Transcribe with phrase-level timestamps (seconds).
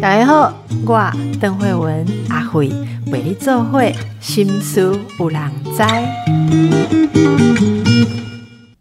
[0.00, 0.52] 大家好，
[0.86, 2.68] 我邓慧文阿慧
[3.06, 5.82] 为你做会心思有人知。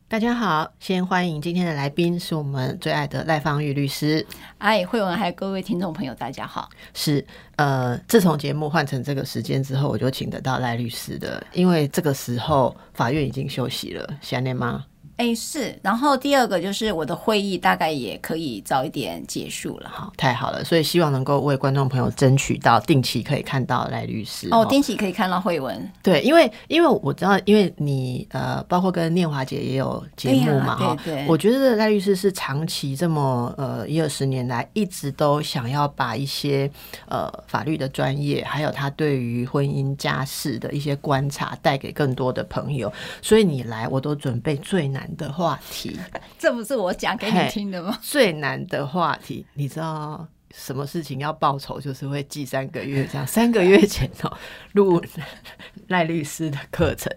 [0.07, 4.25] 大家好，先欢迎今天的来宾，是我们最爱的赖芳玉律师。
[4.57, 6.69] 哎，慧文，还有各位听众朋友，大家好。
[6.93, 7.25] 是
[7.55, 14.83] 呃，自从节目换成这个时间之后，我就请得到赖律师的，因为这个时候法院已经休息了，想念吗？
[15.21, 36.67] 哎，是，然后第二个就是我的会议大概也可以早一点结束了，哈，太好了，所以希望能够为观众朋友争取到定期可以看到赖律师哦，定期可以看到慧文，对，因为因为我知道，因为你呃，包括跟念华姐也有节目嘛，哈，对，我觉得赖律师是长期这么呃一二十年来一直都想要把一些
[37.07, 45.07] 呃法律的专业，还有他对于婚姻家事的一些观察带给更多的朋友，所以你来我都准备最难。
[45.15, 45.97] 的话题，
[46.37, 47.97] 这不是我讲给你听的吗？
[48.01, 53.07] 最难的话题，你知道什么事情要报仇，就是会记三个月。
[53.11, 54.37] 这样三个月前哦，
[54.73, 55.01] 录
[55.87, 57.11] 赖律师的课程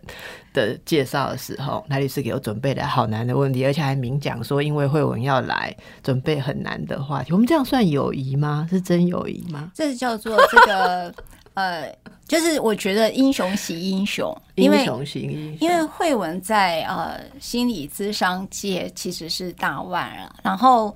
[0.52, 7.32] 的介绍的时候，赖律师给我准备了好难的问题，而且还明讲说，因为慧文要来，准备很难的话题。
[7.32, 8.66] 我们这样算友谊吗？
[8.70, 9.70] 是真友谊吗？
[9.74, 11.14] 这是叫做这个。
[11.54, 20.94] 呃，就是我觉得英雄惜英雄，英雄惜英雄，因为慧文在呃心理咨商界其实是大腕了，然后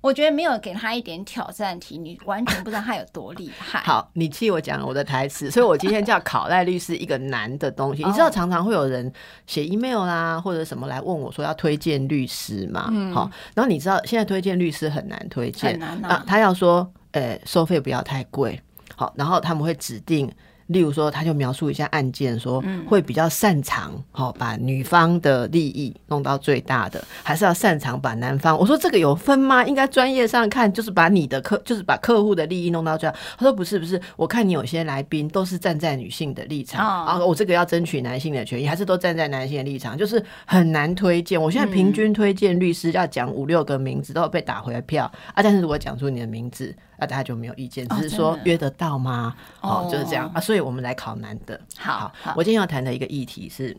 [0.00, 3.80] 我觉得没有给他一点挑战题，你完全不知道他有多厉害。
[3.86, 8.04] 好，你替我讲了我的台词，所以我今天叫考赖律师一个难的东西。
[8.06, 9.10] 你知道常常会有人
[9.46, 12.88] 写 email 啦或者什么来问我说要推荐律师嘛？
[12.92, 16.22] 嗯好，然后你知道现在推荐律师很难推荐，很难啊。
[16.26, 18.60] 他要说，呃，收费不要太贵。
[18.98, 20.28] 好，然后他们会指定，
[20.66, 28.58] 例如说，他就描述一下案件，说会比较擅长，好把女方的利益弄到最大的，还是要擅长把男方？
[28.58, 29.64] 我说这个有分吗？
[29.64, 33.16] 应该专业上看，就是把你的客，就是把客户的利益弄到最大。
[33.38, 41.40] 他说不是不是，我看你有些来宾都是站在女性的立场啊，我这个要争取男性的权益，还是都站在男性的立场，就是很难推荐。
[41.40, 45.04] 我现在平均推荐律师要讲五六个名字，都要被打回票
[45.34, 45.40] 啊。
[45.40, 46.74] 但是如果讲出你的名字。
[46.98, 49.34] 那大家就没有意见，只是说约得到吗？
[49.60, 50.40] 哦，就是这样啊。
[50.40, 51.60] 所以我们来考男的。
[51.76, 53.76] 好，我今天要谈的一个议题是，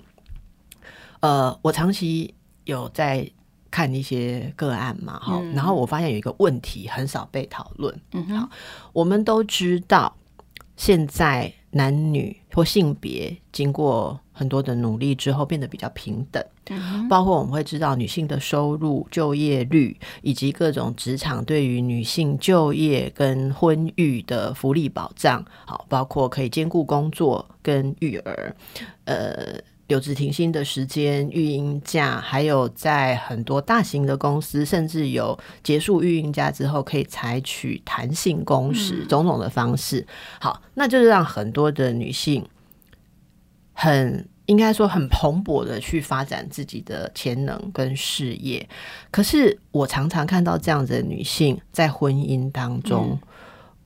[1.19, 3.29] 呃，我长期有在
[3.69, 8.01] 看一些个案嘛，哈，然后我发现有一个问题很少被讨论。
[8.13, 8.49] 嗯好，
[8.93, 10.15] 我们都知道
[10.75, 11.53] 现在。
[11.71, 16.41] 男女或性别经过很多的努力之后，变得比较平等。
[17.09, 25.43] 包括我们会知道女性的收入、就业率，以及各种职场对于女性就业跟婚育的福利保障。
[25.65, 28.55] 好，包括可以兼顾工作跟育儿。
[29.03, 29.59] 呃。
[29.89, 40.05] 留职停薪的时间、育婴假，还有在很多大型的公司，甚至有结束育婴假之后可以采取弹性工时，种种的方式。
[40.39, 42.47] 好，那就是让很多的女性
[43.81, 48.67] 很应该说很蓬勃的去发展自己的潜能跟事业。
[49.09, 53.17] 可是我常常看到这样子的女性在婚姻当中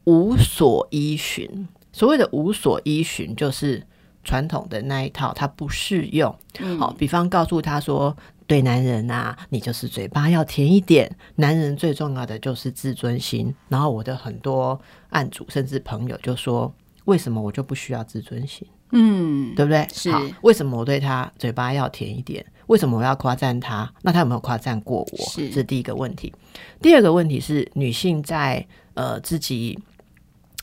[0.06, 1.68] 无所依循。
[1.92, 3.84] 所谓的无所依循，就是。
[4.26, 6.34] 传统的那一套，它不适用。
[6.80, 8.16] 好，比方告诉他说
[8.48, 11.14] ：“对男人啊，你就是嘴巴要甜一点。
[11.36, 14.80] 男人最重要的就是自尊心。”然后我的很多
[15.10, 16.74] 案主甚至朋友就说
[17.04, 18.66] ：“为什么我就不需要自尊心？
[18.94, 19.88] 嗯，对不对？
[19.92, 20.09] 是
[20.42, 22.46] 为什么我对他嘴巴要甜一点？
[22.68, 23.92] 为什么我要夸赞他？
[24.04, 25.18] 那他有没有夸赞过我？
[25.30, 26.34] 是这是第一个问题。
[26.81, 29.78] 第二个问题是，女性在呃自己，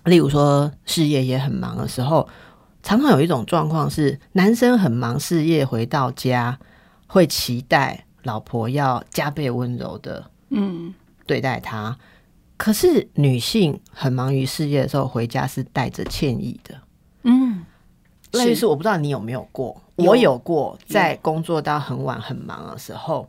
[0.04, 2.26] 例如说事业也很忙的时候。
[2.82, 6.58] 常常有一种状况是，男生很忙事业，回到家
[7.06, 10.94] 会期待老婆要加倍温柔的，嗯，
[11.26, 11.98] 对待他。
[12.56, 16.74] 可是女性很忙于事业的时候，回家是带着歉意的，
[17.24, 17.59] 嗯。
[18.32, 23.26] 类似我不知道你有没有过，我有过，在工作到很晚很忙的时候，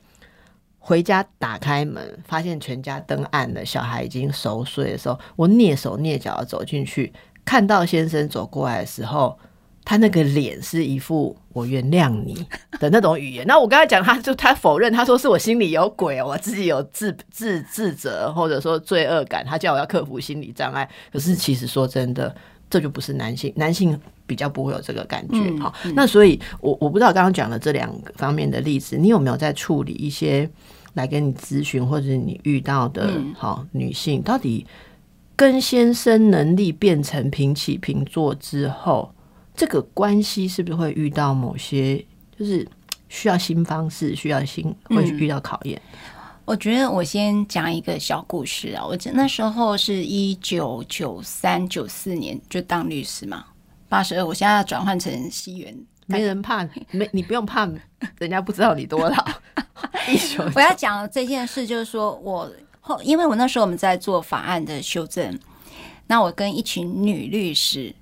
[0.79, 7.13] 回家打开门，发现全家灯暗了，小孩已经熟睡的时候，我蹑手蹑脚的走进去。
[7.43, 9.37] 看到先生走过来的时候，
[9.83, 12.45] 他那个脸是一副“我原谅你”
[12.79, 13.45] 的那种语言。
[13.47, 19.43] 那我刚才讲，他就他否认，他说是我心里有鬼，我自己有自自自责，或者说罪恶感。
[19.43, 20.87] 他叫我要克服心理障碍。
[21.11, 22.33] 可是其实说真的，
[22.69, 23.99] 这就不是男性，男性
[24.31, 25.59] 比较不会有这个感觉。
[25.59, 30.49] 好，那所以，我我不知道刚刚讲的这两个方面的例子，你有没有在处理一些
[30.93, 34.65] 来跟你咨询，或者你遇到的好女性到底？
[35.35, 39.13] 跟先生能力变成平起平坐之后，
[39.53, 41.97] 这个关系是不是会遇到某些
[42.39, 42.65] 就是
[43.09, 45.81] 需要新方式，需要新会遇到考验？
[46.45, 53.45] 我觉得我先讲一个小故事啊，我那时候是一九九三九四年就当律师嘛，
[53.91, 57.69] 八十二，我现在要转换成西元，没人怕，没你不用怕，
[58.19, 59.25] 人家不知道你多老。
[60.55, 62.49] 我要讲这件事，就是说我
[62.79, 65.37] 后，因为我那时候我们在做法案的修正，
[66.07, 67.93] 那我跟一群女律师，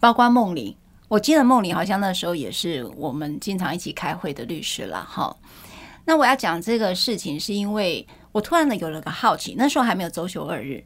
[0.00, 0.74] 包括梦玲，
[1.08, 5.36] 我记得梦玲好像那时候也是我们经常一起开会的律师了，哈。
[6.06, 10.82] 那我要讲这个事情，是因为我突然的有了个好奇，那时候还没有周休二日，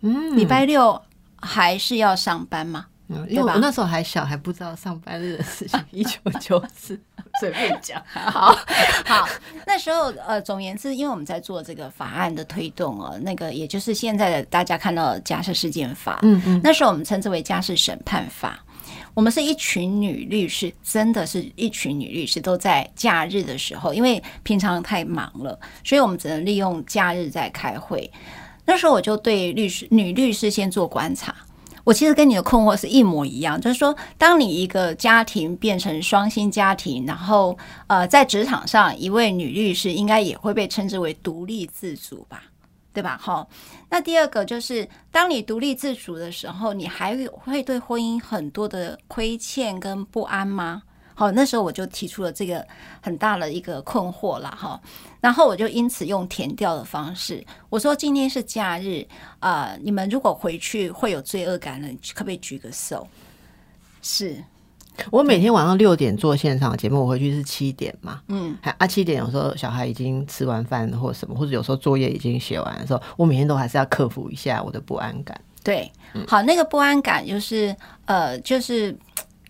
[0.00, 1.00] 嗯，礼拜六
[1.40, 2.86] 还是要上班吗？
[3.12, 5.84] 嗯，因为我那时候还小，还不知道上班日的事情。
[5.90, 6.98] 一九九四，
[7.40, 8.00] 随便讲。
[8.12, 8.56] 好
[9.04, 9.28] 好，
[9.66, 18.64] 那时候呃，总言之，因为我们在做这个法案的推动哦，那个也就是现在的大家看到的家事事件法，嗯嗯，那时候我们称之为家事审判法。
[19.12, 28.08] 我们是一群女律师，真的是一群女律师，都在假日的时候，因为平常太忙了，所以我们只能利用假日在开会。
[28.64, 31.34] 那时候我就对律师、女律师先做观察。
[31.90, 37.58] 我其实跟你的困惑是一模一样，就是说，当你一个家庭变成双薪家庭，然后
[37.88, 42.44] 呃，在职场上，一位女律师应该也会被称之为独立自主吧。
[42.92, 43.18] 对吧？
[43.20, 43.48] 好，
[43.88, 50.82] 那第二个就是，当你独立自主的时候，你还会对婚姻很多的亏欠跟不安吗？
[51.20, 52.66] 好，那时候我就提出了这个
[53.02, 54.80] 很大的一个困惑了哈。
[55.20, 59.06] 然后我就因此用填掉的方式，我说今天是假日
[59.38, 63.06] 啊，你们如果回去会有罪恶感的，可不可以举个手？
[64.00, 64.42] 是。
[65.10, 68.22] 我每天晚上六点做现场节目，我回去是七点嘛。
[68.28, 75.38] 嗯，还啊七点有时候小孩已经吃完饭或什么，或者有时候作业已经写完的时候，我每天都还是要克服一下我的不安感。
[75.62, 75.92] 对，
[76.26, 77.76] 好，那个不安感就是
[78.06, 78.96] 呃，就是。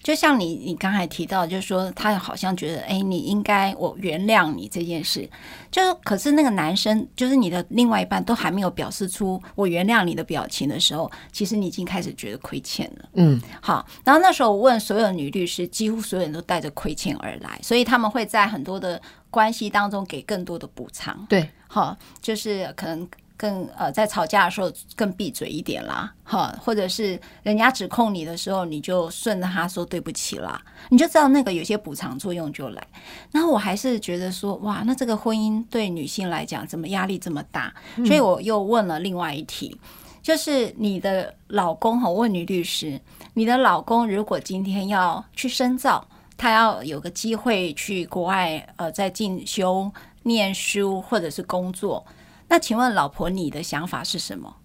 [0.03, 5.29] 就像你你刚才提到，就是说他好像觉得，哎，你应该我原谅你这件事，
[5.71, 13.09] 就是可是那个男生，就是你的另外一半，都还没有表示出我原谅你的表情的时候，其实你已经开始觉得亏欠了。
[13.15, 21.27] 嗯，好，然后那时候我问所有女律师，几乎所有人都带着亏欠而来，所以他们会在很多的关系当中给更多的补偿。
[21.29, 23.07] 对，好，就是可能。
[23.41, 30.61] 更呃，在吵架的时候更闭嘴一点啦，哈，或者是人家指控你的时候，你就顺着他说对不起啦，
[30.91, 32.87] 你就知道那个有些补偿作用就来。
[33.33, 37.73] 然后我还是觉得说，哇，那这个婚姻对女性来讲怎么压力这么大？
[38.05, 39.75] 所以我又问了另外一题，
[40.23, 43.01] 就是你的老公哈，问女律师，
[43.33, 49.91] 你的老公如果今天要去深造，他要有个机会去国外呃，在进修、
[50.25, 52.05] 念书或者是工作。
[52.51, 54.57] 那请问老婆，你的想法是什么？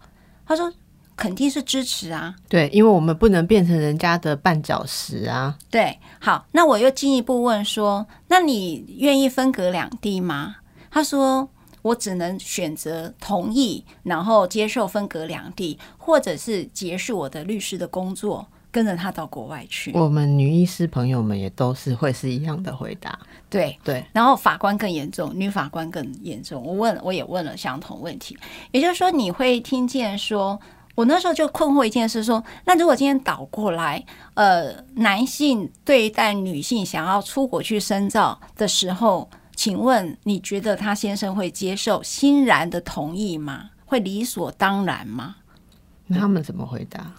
[0.44, 0.74] 他说
[1.16, 2.36] 肯定是支持啊。
[2.50, 5.56] 对，因为我们不能变成人家的绊脚石啊。
[5.70, 10.56] 对，好，那我又进一步问说，那你愿意分隔两地吗？
[10.90, 11.48] 他说
[11.84, 18.48] 我只能选择同意，然后接受分隔两地，或者是结束我的律师的工作。
[18.76, 23.18] 跟着他到国外去，我们女医师朋友们也都是会是一样的回答。
[23.50, 26.62] 对对，然后法官更严重，女法官更严重。
[26.62, 28.38] 我问，我也问了相同问题，
[28.72, 30.60] 也就是说，你会听见说，
[30.94, 43.70] 我那时候就困惑一件事，说，那如果今天倒过来，呃，男性对待女性想要出国去深造的时候，请问你觉得他先生会接受，欣然的同意吗？
[43.86, 45.38] 会理所当然吗？
[46.08, 47.14] 那他们怎么回答？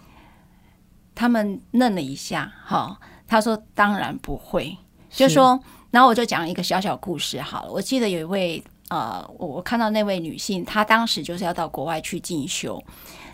[1.17, 2.97] 他们愣了一下，哈，
[3.27, 4.77] 他说：“当然不会。”
[5.11, 5.59] 就说，
[5.91, 7.73] 然后我就讲一个小小故事好了。
[7.73, 12.85] 我记得有一位呃，我我看到那位女性，她当时就是要到国外去进修，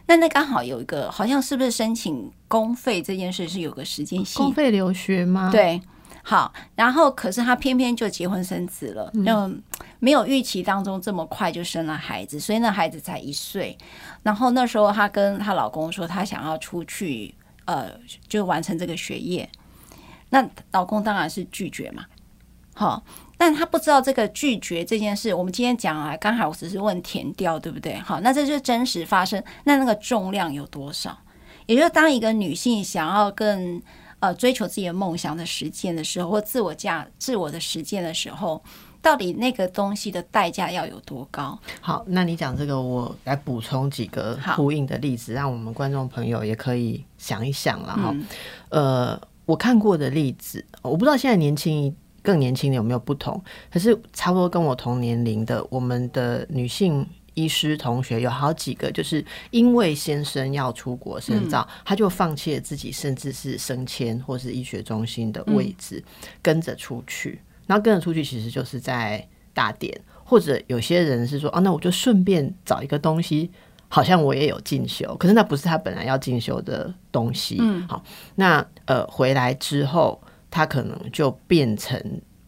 [0.06, 4.40] 那那刚好有一个，好像是不是申请公费这件事是有个时间性？
[4.40, 5.50] 公费留学吗？
[5.50, 5.82] 对，
[6.22, 9.52] 好，然后可是她偏偏就结婚生子了，就
[9.98, 13.76] 没有预期当中这么快就生了孩子，所以那孩子才一岁。
[14.22, 17.34] 然后那时候她跟她老公说，她想要出去。
[17.64, 17.90] 呃，
[18.28, 19.48] 就完成这个学业，
[20.30, 22.04] 那老公当然是拒绝嘛。
[22.74, 23.02] 好，
[23.36, 25.34] 但他不知道这个拒绝这件事。
[25.34, 27.96] 我们今天讲啊，刚好我只是问填掉，对不对？
[27.96, 29.42] 好，那这就是真实发生。
[29.64, 31.18] 那那个重量有多少？
[31.66, 33.80] 也就是当一个女性想要更
[34.20, 38.62] 呃追求自己的梦想的实践的时候，或自我价自我的实践的时候。
[39.02, 41.58] 到底那个东西的代价要有多高？
[41.80, 48.14] 好，那你讲这个，我来补充几个呼应的例子，让我们观众朋友也可以想一想了哈。
[48.68, 53.42] 呃，我看过的例子，我不知道现在年轻更年轻的有没有不同，
[53.72, 57.04] 可是差不多跟我同年龄的，我们的女性
[57.34, 66.00] 医师同学有好几个，就是因为先生要出国深造，他就放弃了自己甚至是升迁或是医学中心的位置，
[66.40, 67.40] 跟着出去。
[67.72, 73.50] 然后跟着出去，其实就是在大典或者有些人是说，哦，那我就顺便找一个东西，
[73.88, 77.56] 好像我也有进修，可是那不是他本来要进修的东西。
[77.60, 81.98] 嗯，好，那呃回来之后，他可能就变成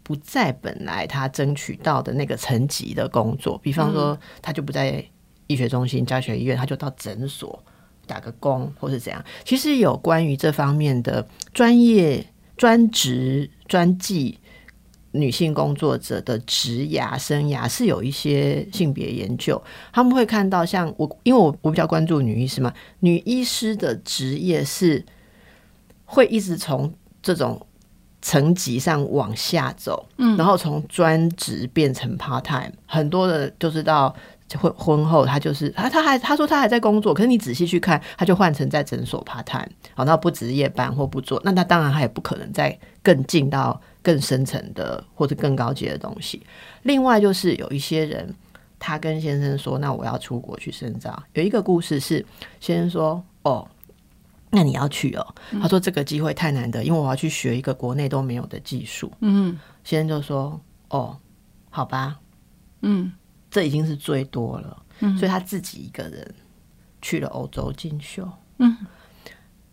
[0.03, 5.03] 不在本来他争取到的那个层级的工作，比方说，他就不在
[5.47, 7.59] 医学中心、教学医院，他就到诊所
[8.07, 9.25] 打个工，或是怎样。
[9.43, 12.27] 其实有关于这方面的专业、
[12.59, 14.39] 专职、专技。
[15.15, 25.05] 女性工作者的职涯生涯是有一些性别研究，他们会看到像我，因为我我比较关注女医师嘛，女医师的职业是
[26.05, 26.93] 会一直从
[27.23, 27.65] 这种
[28.21, 34.13] 层级上往下走，嗯，然后从专职变成 part time，很多的就是到
[34.59, 43.81] 婚婚后，他就是他他还他说他还在工作，可是你仔细去看，他就换成在诊所 part time，好，那不值夜班或不做，那他当然他也不可能再更进到。
[44.05, 46.47] 更深层的或者更高级的东西。
[46.83, 48.33] 另外就是有一些人，
[48.79, 52.25] 他跟先生说：“那我要出国去深造。”有一个故事是，
[52.61, 53.67] 先生说：“哦，
[54.51, 61.19] 那你要去哦。”他说：“这个机会太难得，因为我要去学一个国内都没有的技术。”嗯，先生就说：“哦，
[61.71, 62.21] 好吧，
[62.83, 63.11] 嗯，
[63.51, 66.35] 这已经是最多了。”嗯，所以他自己一个人
[67.01, 68.31] 去了欧洲进修。
[68.59, 68.77] 嗯，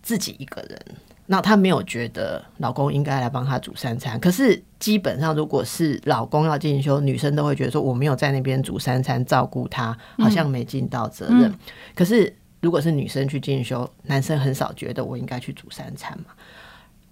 [0.01, 0.85] 自己一个人。
[1.31, 11.49] 那她没有觉得老公应该来帮她煮三餐，可是基本上如果是老公要进修，女生都会觉得说我没有在那边煮三餐照顾他，好像没尽到责任。
[11.95, 16.33] 可是如果是女生去进修，男生很少觉得我应该去煮三餐嘛。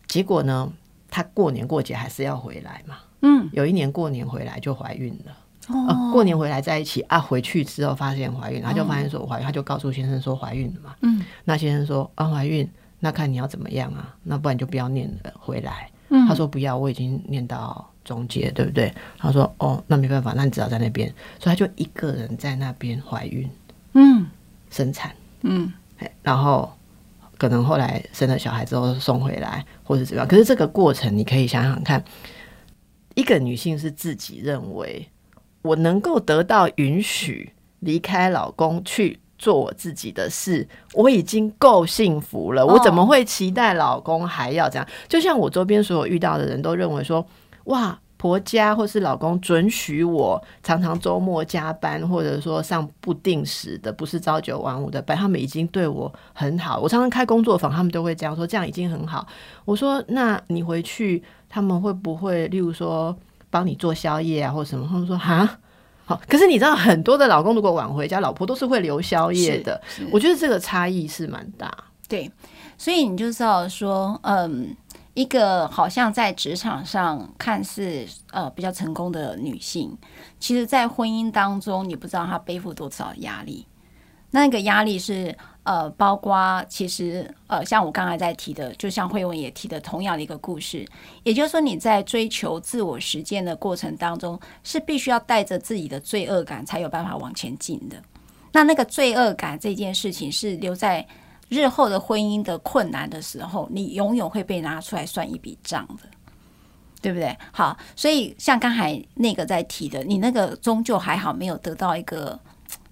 [0.05, 0.69] 结果呢，
[1.09, 2.97] 她过年过节还是要回来嘛。
[3.21, 5.31] 嗯，有一年过年回来就怀孕了。
[5.69, 10.93] 哦，过年回来在一起啊，回去之后发现怀孕，她就发现说怀孕，她就告诉先生说怀孕了嘛。
[11.03, 12.69] 嗯，那先生说啊怀孕。
[12.99, 14.15] 那看你要怎么样啊？
[14.23, 15.89] 那不然就不要念了，回来。
[16.27, 18.91] 他说不要，我已经念到中介，对不对？
[19.17, 21.07] 他说哦，那没办法，那你只好在那边。
[21.39, 23.47] 所以他就一个人在那边怀孕，
[23.93, 24.25] 嗯，
[24.71, 25.13] 生产，
[25.43, 25.71] 嗯，
[26.23, 26.73] 然后
[27.37, 30.27] 可能后来生了小孩之后送回来，或者怎么样。
[30.27, 32.03] 可是这个过程你可以想想看，
[33.13, 35.07] 一个女性是自己认为
[35.61, 39.19] 我能够得到允许离开老公去。
[39.39, 42.63] 做我自己的事，我已经够幸福了。
[42.63, 44.87] 我怎么会期待老公还要这样？
[45.07, 47.25] 就像我周边所有遇到的人都认为说，
[47.63, 56.77] 哇，婆家或是老公准许我常常周末加班，或者说上不定时的，不是朝九晚五的班，他们已经对我很好。
[56.79, 59.25] 我常常开工作坊，他们都会这样说，这样已经很好。
[59.63, 63.17] 我说，那你回去他们会不会，例如说
[63.49, 64.85] 帮你做宵夜啊，或什么？
[64.91, 65.57] 他们说，哈。
[66.09, 69.79] 好，可是你知道很多的老公如果晚回家，老婆都是会留宵夜的。
[70.11, 71.71] 我觉得这个差异是蛮大。
[72.07, 72.31] 对，
[72.79, 74.75] 所以你就知道说，嗯，
[75.13, 79.95] 一个好像在职场上看似呃比较成功的女性，
[80.39, 83.67] 其实在婚姻当中，你不知道她背负多少压力。
[84.31, 85.37] 那个压力是。
[85.69, 90.83] 呃，包括其实呃，像我刚才在提的，就像慧文也提的同样的一个故事，
[91.21, 98.01] 也就是说，你在追求自我实践的过程当中，是必须要带着自己的罪恶感才有办法往前进的。
[98.51, 101.05] 那那个罪恶感这件事情，是留在
[101.49, 106.09] 日后的婚姻的困难的时候，你永远会被拿出来算一笔账的，
[106.99, 107.37] 对不对？
[107.51, 112.39] 好，所以像刚才那个在提的，你那个终究还好，没有得到一个。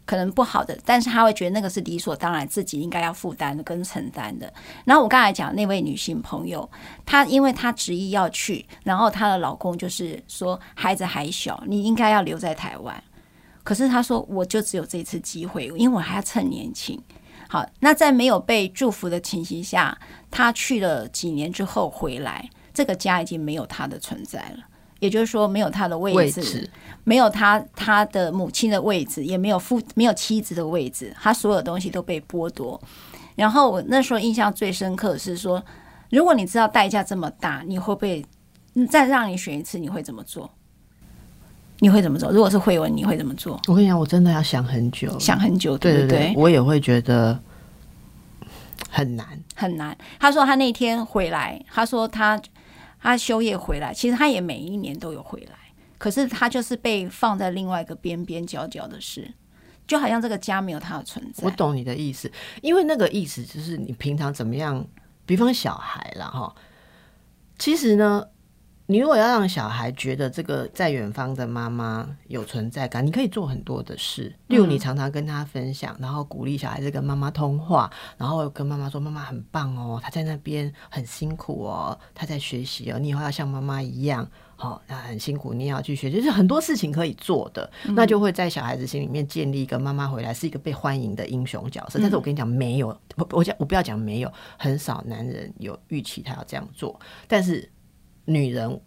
[0.08, 4.52] 可能不好的，但是他会觉得那个是理所当然，自己应该要负担跟承担的。
[4.86, 6.68] 然后我刚才讲那位女性朋友，
[7.06, 13.04] 她因为她执意要去，然后她的老公就是说孩子还小，你应该要留在台湾。
[13.64, 16.98] 可是她说我就只有这次机会，因为我还要趁年轻。
[17.50, 19.98] 好，那在没有被祝福的情形下，
[20.32, 24.60] 她去了几年之后回来，这个家已经没有她的存在了。
[25.00, 26.70] 也就是说，没有他的位置，
[27.04, 32.82] 没有他他的母亲的位置，也没有父没有妻子的位置，他所有东西都被剥夺。
[33.36, 35.64] 然后我那时候印象最深刻的是说，
[36.10, 38.26] 如果你知道代价这么大，你会不会
[38.90, 39.78] 再让你选一次？
[39.78, 40.50] 你会怎么做？
[41.80, 42.32] 你会怎么做？
[42.32, 43.62] 如果是慧文，你会怎么做？
[43.68, 47.40] 我跟你讲，我真的要想很久，想很久，对对对，我也会觉得
[48.90, 49.96] 很难很难。
[50.20, 52.42] 他说他那天回来，他说他。
[53.00, 55.58] 他休业回来，其实他也每一年都有回来，
[55.98, 59.34] 可是他就是被放在另外一个边边角角的事，
[59.88, 61.44] 就好像这个家没有他的存在。
[61.46, 64.86] 我懂你的意思，因为那个意思就是你平常怎么样，
[65.26, 66.56] 比方小孩了哈，
[67.58, 68.28] 其实呢，
[68.90, 84.26] 你如果要让小孩觉得这个在远方的妈妈有存在感，你可以做很多的事，例如你常常跟他分享，然后鼓励小孩子跟妈妈通话，然后跟妈妈说妈妈很棒哦，她在那边很辛苦哦，她在学习哦，你以后要像妈妈一样，
[84.56, 92.00] 好，那很辛苦，你也要去学，就是很多事情可以做的，那就会在小孩子心里面建立一个妈妈回来是一个被欢迎的英雄角色。
[92.00, 97.70] 但是我跟你讲，没有，我我讲我不要讲没有，很少男人有预期他要这样做，但是。
[98.28, 98.80] 女人，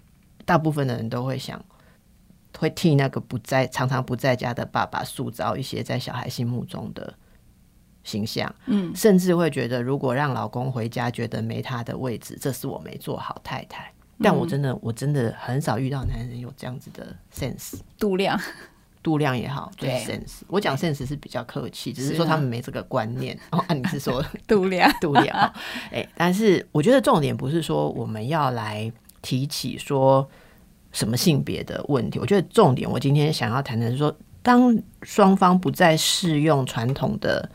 [0.44, 1.62] 大部分的人都会想，
[2.59, 7.12] 会替那个不在、常常不在家的爸爸塑造一些在小孩心目中的
[8.04, 8.54] 形象。
[8.66, 13.92] 嗯，甚至会觉得，如果让老公回家觉得没他的位置，这是我没做好太太。
[14.23, 18.38] 但我真的，我真的很少遇到男人有这样子的 sense 度量。
[19.02, 23.35] 度量也好，对 sense，我讲 sense 是比较客气，只是说他们没这个观念。
[23.50, 24.92] 哦，啊，你是说度量？
[25.00, 25.54] 度量？
[25.90, 28.92] 哎，但是我觉得重点不是说我们要来。
[29.22, 30.28] 提起说
[30.92, 37.48] 什么性别的问题，我觉得重点，我今天想要谈的是说，当双方不再适用传统的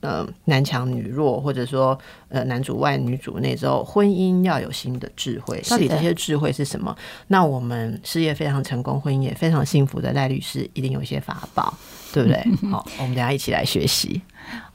[0.00, 1.98] 呃男强女弱，或者说
[2.28, 5.62] 呃男主外女主内之后，婚姻要有新的智慧。
[5.68, 6.96] 到底这些智慧是什么？
[7.28, 11.72] 那我们事业非常成功，婚姻也非常幸福的赖律师一定有一些法宝，
[12.12, 12.44] 对不对？
[12.70, 14.20] 好，我们等下一起来学习。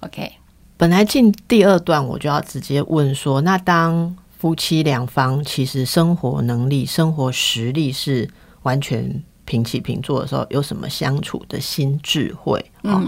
[0.01, 0.31] OK，
[0.77, 8.27] 本来进第二段我就要直接问说，那当夫妻两方其实生活能力、生活实力是
[8.63, 12.59] 完全平起平坐的时候，有什么相处的新智慧？
[12.81, 13.07] 嗯，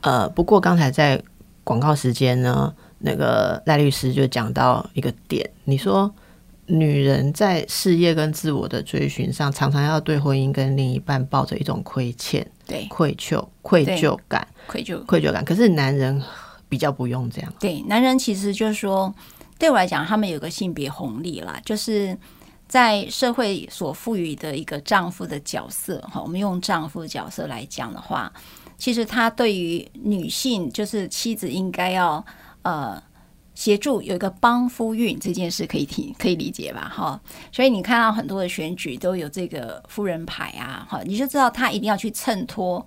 [0.00, 1.22] 呃，不过刚才在
[1.62, 6.12] 广告时间呢，那个赖律师就讲到一个点，你说
[6.66, 15.44] 女人在事业跟自我的追寻上，常常要对婚姻跟另一半抱着一种亏欠、对愧疚、愧疚感、愧疚、愧疚感。
[15.44, 16.20] 可是男人
[16.68, 19.14] 比较不用这样，对，男人其实就是说。
[19.58, 22.16] 对我来讲，他们有个性别红利啦，就是
[22.66, 26.00] 在社会所赋予的一个丈夫的角色。
[26.12, 28.32] 哈，我们用丈夫的角色来讲的话，
[28.76, 32.24] 其实他对于女性，就是妻子应该要
[32.62, 33.00] 呃
[33.54, 36.90] 协助有一个帮夫运这件事，可以听可以理解吧？
[36.92, 37.20] 哈，
[37.52, 42.84] 所以你看到很多的选举都有这个夫人牌啊，哈，你就知道他一定要去衬托。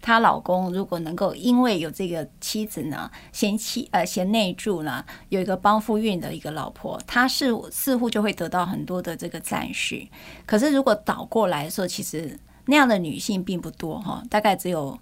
[0.00, 10.08] 她老公如果能够因为有这个妻子呢，贤妻呃贤内助呢，有一个帮夫运的一个老婆，他是似乎就会得到很多的这个赞许。
[10.46, 14.98] 可是如果倒过来说，其实那样的女性并不多哈，大概只有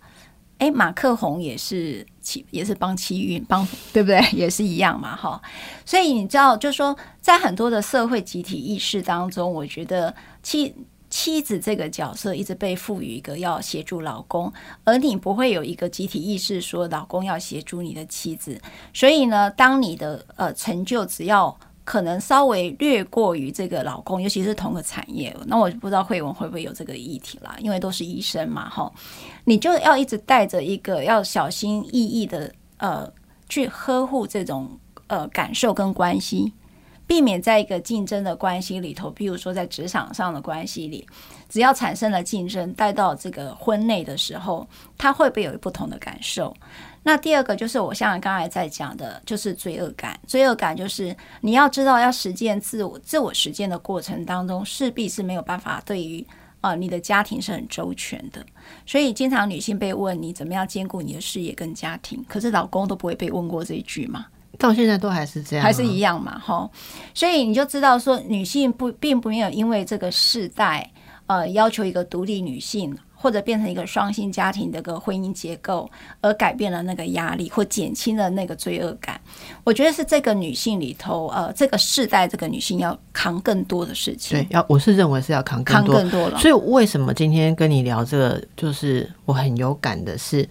[0.58, 4.20] 哎马克宏也是妻也是帮妻运帮对不对？
[4.32, 5.40] 也是一样嘛哈。
[5.84, 10.74] 所以你知道，就说在很多的社会集体意识当中，我觉得妻。
[11.18, 14.52] 妻子这个角色一直被赋予一个要协助老公，
[14.84, 18.60] 而你不会有一个集体意识说老公要协助你的妻子。
[18.92, 28.92] 所以呢，当你的呃成就只要可能稍微略过于这个老公，尤其是同个产业，那我不知道慧文会不会有这个议题啦，因为都是医生嘛，哈，
[29.44, 33.10] 你就要一直带着一个要小心翼翼的呃
[33.48, 36.52] 去呵护这种呃感受跟关系。
[37.06, 41.06] 避免在一个竞争的关系里头，比如说在职场上的关系里，
[41.48, 44.66] 只要产生了竞争，带到这个婚内的时候，
[44.98, 46.54] 他会不会有不同的感受？
[47.04, 50.18] 那第二个就是我像刚才在讲的，就是罪恶感。
[50.26, 56.26] 罪恶感就是你要知道，要实践自我、自我实践的过程当中，势必是没有办法对于
[56.60, 58.44] 啊你的家庭是很周全的。
[58.84, 64.26] 所以经常女性被问你怎么样兼顾你的事业跟家庭，可是老公都不会被问过这一句嘛？
[64.58, 66.68] 到现在都还是这样，还是一样嘛，哈。
[67.14, 70.90] 所以你就知道说，女性不并不没有因为这个世代
[71.26, 75.90] 呃要求一个独立女性，或者变成一个双性家庭的个婚姻结构，
[76.20, 79.20] 而改变了那个压力或减轻了那个罪恶感。
[79.64, 84.38] 我觉得是这个女性里头，呃，这个世代这个女性要扛更多的事情。
[84.38, 86.38] 对，要我是认为是要扛扛更多了。
[86.38, 90.48] 所以为什么今天跟你聊这个，就是我很有感的是，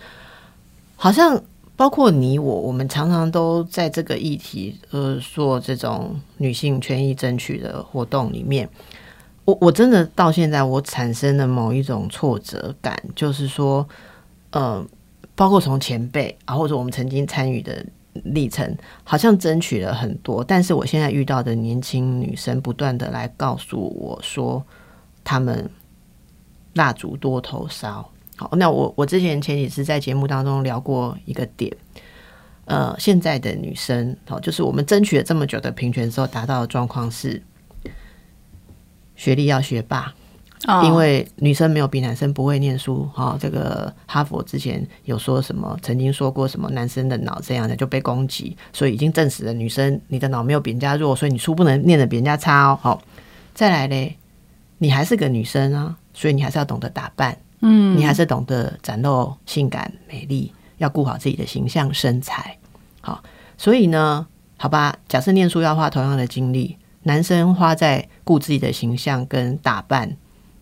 [0.95, 1.41] 好像。
[1.77, 8.69] 包括你我，我们常常都在这个议题，呃，做这种女性权益争取的活动里面，
[9.43, 13.85] 我我真的到现在，我产生了某一种挫折感，就是说，
[14.51, 14.85] 呃，
[15.35, 17.85] 包括从前辈啊，或者我们曾经参与的
[18.23, 24.63] 历程，好像争取了很多，但是我现在遇到的年轻女生，不断的来告诉我说，
[25.25, 25.69] 她们
[26.73, 28.09] 蜡烛多头烧。
[28.37, 31.71] 好，那我我之前前几次在节目当中聊过一个点，
[32.65, 37.41] 呃，现在的女生，好，就是我们争取了这么久的平权之后，达到的状况是
[39.15, 40.13] 学历要学霸，
[40.83, 43.09] 因为女生没有比男生不会念书。
[43.13, 52.79] 哈，这个哈佛之前有说什么，曾经说过什么男生的脑这样的就被攻击，所以已经证实了女生你的脑没有比人家弱，所以你书不能念的比人家差哦。
[52.81, 53.01] 好，
[53.53, 54.17] 再来嘞，
[54.79, 62.57] 你还是个女生啊，所以你还是要懂得打扮，嗯，你还是懂得展露性感美丽，要顾好自己的形象身材。
[63.01, 63.23] 好，
[63.57, 64.25] 所以呢，
[64.57, 70.15] 好吧，假设念书要花同样的精力，男生花在顾自己的形象跟打扮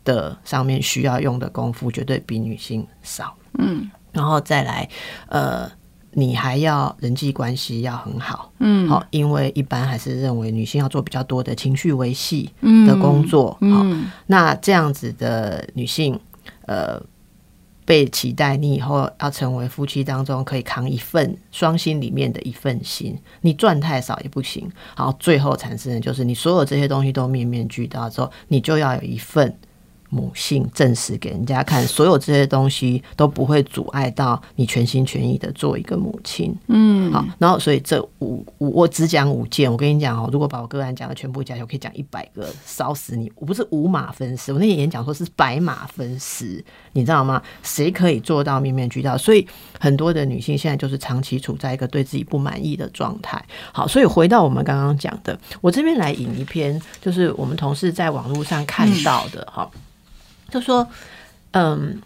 [0.04, 3.36] 的上面需要用的功夫，绝对比女性少。
[3.60, 4.90] 嗯，然后再来，
[5.28, 5.72] 呃。
[6.16, 12.54] 你还要人际关系要很好，嗯，好，因为一般还是认为女性要做比较多的情绪维系
[12.86, 16.20] 的工作，嗯，那这样子的女性，
[16.66, 17.02] 呃，
[17.86, 29.58] 被期待你以后要成为夫妻当中可以扛一份双薪里面的一份心，你赚太少也不行，好，最后产生的就是你所有这些东西都面面俱到之后，你就要有一份。
[30.14, 36.56] 母性证实给人家看，所有这些东西都不会阻碍到你全心全意的做一个母亲。
[36.68, 43.32] 嗯，好，然后所以这五五我只讲五件，我跟你讲哦，如果把我个案讲的全部加起来，我可以讲一百个，烧死你！
[43.36, 47.42] 我不是五马分尸，我那天演讲说是白马分尸，你知道吗？
[47.64, 49.18] 谁可以做到面面俱到？
[49.18, 49.48] 所以
[49.80, 53.44] 很多的女性现在就是长期处在一个对自己不满意的状态。
[53.72, 59.70] 好，所以回到我们刚刚讲的，我这边来引一篇，就是我们同事在网络上看到的哈。
[60.54, 60.88] 就说，
[61.52, 62.00] 嗯，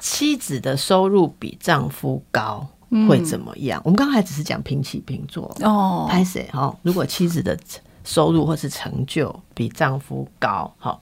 [0.00, 2.66] 妻子的收入比丈夫高
[3.08, 3.80] 会怎么样？
[3.84, 6.76] 我们刚才只是讲平起平坐哦，拍谁哈？
[6.82, 7.56] 如果妻子的
[8.04, 11.00] 收入或是成就比丈夫高，好，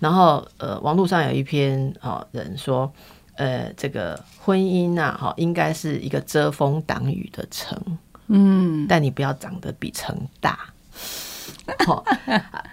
[0.00, 2.92] 然后呃，网络上有一篇哦人说，
[3.36, 7.80] 呃，这个婚姻呐，哈，应该是一个遮风挡雨的城，
[8.26, 10.58] 嗯，但你不要长得比城大。
[11.86, 12.04] 好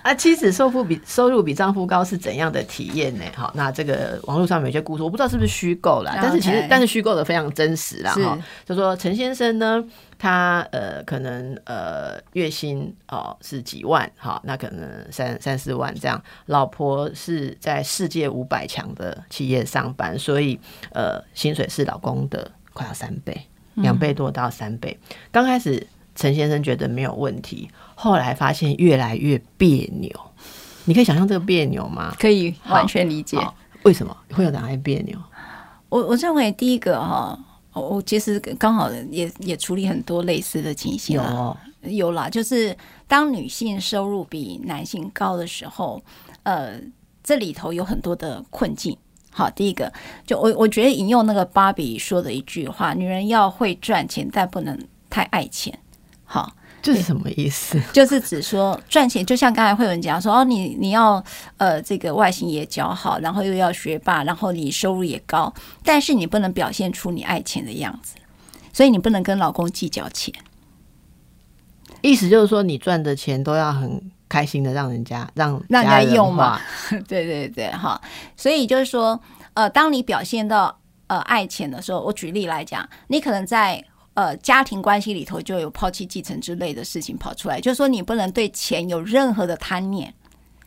[0.03, 3.23] 啊，妻子收入比收入比丈夫高是怎样的体验呢？
[3.36, 8.13] 好，那这个网络上有些故事，我不知道是不是虚构啦，但是其实但是虚构的非常真实啦。
[8.13, 8.38] 哈。
[8.65, 9.83] 就说陈先生呢，
[10.17, 16.21] 他呃可能呃月薪哦是几万，好，那可能三三四万这样。
[16.45, 20.60] 老婆是在世界五百强的企业上班，所以
[20.93, 24.97] 呃薪水是老公的快要三倍，两倍多到三倍。
[25.31, 25.86] 刚开始
[26.17, 27.69] 陈先生觉得没有问题。
[27.95, 30.12] 后来发现越来越别扭，
[30.84, 32.13] 你可以想象这个别扭吗？
[32.19, 33.38] 可以完全理解。
[33.84, 35.17] 为什么会有哪些别扭？
[35.88, 37.39] 我我认为第一个哈，
[37.71, 42.75] 我其实刚好也也处理很多类似的情形有有啦，就是
[43.08, 46.03] 当女性收入比男性高的时候，
[46.43, 46.73] 呃，
[47.23, 48.97] 这里头有很多的困境。
[49.32, 49.93] 好，第一个
[50.25, 54.77] 就我我觉得引用那个芭比说的一句话：女人要会赚钱，但不能
[55.10, 55.80] 太爱钱。
[56.27, 56.53] 好。
[56.79, 57.77] 这是什么意思？
[57.91, 61.21] 就是指说赚钱，就像刚才慧文讲说，哦，你你要
[61.57, 68.15] 呃这个外形也姣好，然后又要学霸，然后你收入也高，但是你不能表现出你爱钱的样子，
[68.71, 70.33] 所以你不能跟老公计较钱。
[72.01, 76.61] 意思就是说，你赚的钱都要很开心的让人家让让人家用嘛？
[77.05, 77.99] 对对对，哈。
[78.37, 79.19] 所以就是说，
[79.55, 83.83] 呃，当你表现到呃爱钱的时候，我举例来讲，你可能在。
[84.17, 90.12] 呃，家庭关系里头就有抛弃继承之类的事情跑出来，就是说你不能对钱有任何的贪念。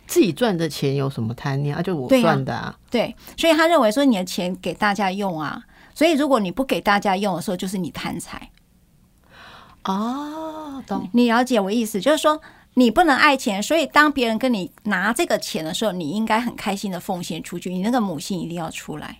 [0.06, 1.82] 自己赚的钱有什么贪念啊？
[1.82, 2.78] 就我赚的啊。
[2.88, 5.60] 对，所以他认为说你的钱给大家用啊，
[5.96, 8.50] 所以如果你不给大家用的时候，就是你贪财。
[9.82, 11.08] 哦，懂。
[11.12, 12.40] 你了解我意思，就是说
[12.74, 19.18] 你不能爱钱，所以当别人跟你拿这个钱的时候，你应该很开心的奉献出去，你那个母性一定要出来。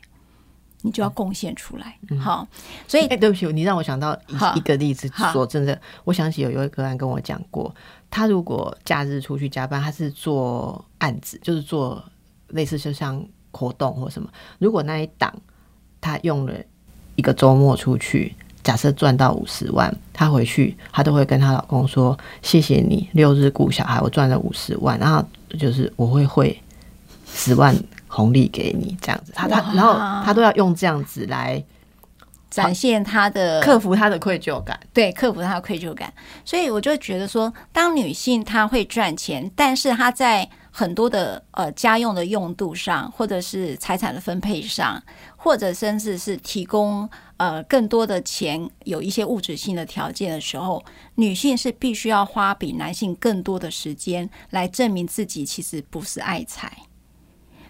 [0.83, 2.47] 你就要贡献出来，好，
[2.89, 4.19] 所以哎，对不起，你让我想到
[4.55, 7.75] 一个例子，说真的，我想起有一位个案跟我讲过，
[8.11, 12.03] 他如果假日出去加班，他是做案子，就是做
[12.49, 15.33] 类似就像活动或什么，如果那一档
[16.01, 16.55] 他用了
[17.17, 25.23] 一个周末出去，假设赚到五十万，他回去他都会跟她老公说：“谢谢你六日顾小孩，我赚了五十万，然后
[25.59, 26.59] 就是我会汇
[27.27, 27.77] 十万。”
[28.13, 29.95] 红利给你这样子，他他然后
[30.25, 31.63] 他都要用这样子来
[32.51, 36.13] 展现他的克服他的愧疚感，对，克服他的愧疚感。
[36.45, 45.01] 所以我就觉得说，当女性她会赚钱，但是她在很多的呃家用的用度上，或者是财产的分配上，
[45.37, 56.73] 或者甚至是提供呃更多的钱，有一些物质性的条件的时候，女性是必须要花比男性更多的时间来证明自己其实不是爱财。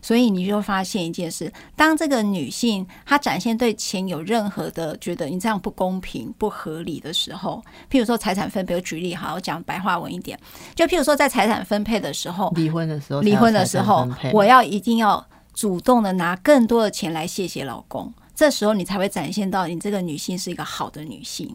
[0.03, 10.39] 所以你就发现一件事：当这个女性她展现对钱有任何的觉得你这样不公平、不合理的时候，譬如说财产分配，我举例好，我讲白话文一点，
[10.75, 21.55] 就譬如说在财产分配的时候，离婚的时候，离婚的时候，我要一定要主动的拿更多的钱来谢谢老公，这时候你才会展现到你这个女性是一个好的女性。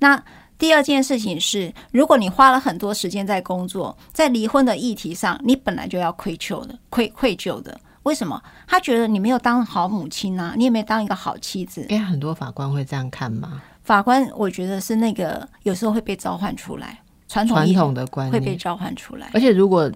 [0.00, 0.22] 那
[0.62, 7.76] 第二件事情是，如果你花了很多时间在工作，在离婚的议题上，你本来就要愧疚的，愧愧疚的。
[8.04, 8.40] 为什么？
[8.68, 11.84] 他觉得你没有当好母亲啊，你也没当一个好妻子。
[11.88, 13.60] 哎，很多法官会这样看吗？
[13.82, 19.28] 法官，我觉得是那个有时候会被召唤出来，传统传统的观念会被召唤出来。
[19.34, 19.90] 而且，如果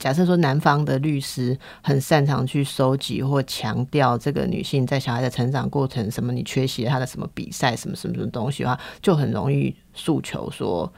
[0.00, 10.90] 假设说男方的律师很擅长去收集或强调这个女性在小孩的成长过程，什么你缺席了他的什么比赛，什么什么什么东西的话，就很容易诉求说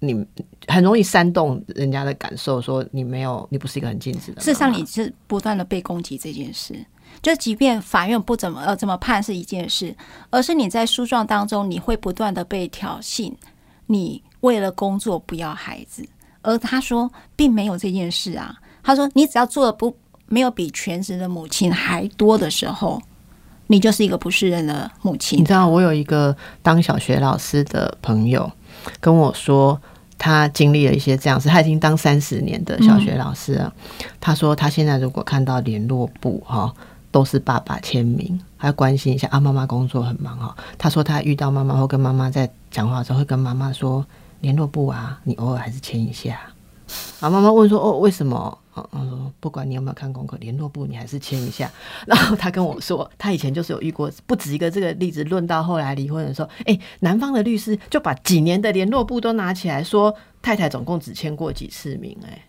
[0.00, 0.24] 你
[0.68, 4.40] 很容易煽动人家的感受，说你没有，你不是一个很尽职的。
[4.42, 6.74] 事实上，你是不断的被攻击这件事。
[7.22, 9.96] 就即便法院不怎么呃怎么判是一件事，
[10.28, 13.32] 而是你在诉状当中你会不断的被挑衅，
[13.86, 16.06] 你为了工作不要孩子，
[16.46, 18.54] 而他说并没有这件事啊。
[18.82, 19.94] 他说你只要做的不
[20.28, 23.02] 没有比全职的母亲还多的时候，
[23.66, 25.38] 你就是一个不是人的母亲。
[25.38, 28.50] 你知道我有一个当小学老师的朋友
[29.00, 29.78] 跟我说，
[30.16, 33.72] 他经历了一些这样事，他已经当三十年的小学老师了。
[34.20, 36.72] 他说他现在如果看到联络簿哈。
[37.12, 39.40] 都是爸爸签名，还关心一下啊。
[39.40, 40.54] 妈妈工作很忙哦。
[40.76, 44.04] 他说他遇到妈妈或跟妈妈在讲话的时候，会跟妈妈说
[44.40, 46.40] 联络簿啊，你偶尔还是签一下。
[47.20, 48.58] 然后妈妈问说哦，为什么？
[48.92, 51.70] 嗯说不管你有没有看功课，联络簿你还是签一下。
[52.06, 55.24] 然后他跟我说，他以前就是有遇过不止一个这个例子。
[55.24, 62.42] 论到后来离婚的时候，哎，男方的律师就把几年的联络簿都拿起来说，太太总共只签过几次名，哎。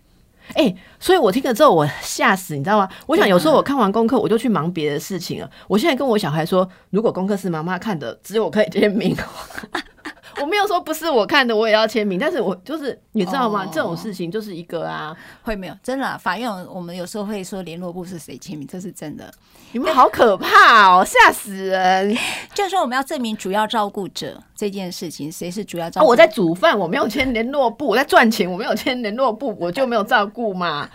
[0.54, 2.88] 哎，所以我听了之后，我吓死，你知道吗？
[3.06, 5.50] 我想有时候我看完功课，我就去忙别的事情了。
[5.66, 9.16] 我现在跟我小孩说，如果功课是妈妈看的，只有我可以签名。
[10.40, 12.18] 我没有说不是我看的，我也要签名。
[12.18, 13.68] 但是我就是你知道吗？
[13.72, 19.32] 这种事情就是一个啊，会没有真的法院，我们有时候会说联络部是谁签名，这是真的。
[19.72, 22.16] 你们好可怕哦，吓死人！
[22.54, 26.06] 就是说我们要证明主要照顾者这件事情，谁是主要照顾？
[26.06, 30.88] 我在煮饭，我没有签联络部；我在赚钱，我没有签联络部，我就没有照顾嘛。